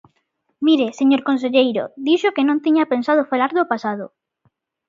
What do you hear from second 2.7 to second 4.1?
pensado falar do pasado.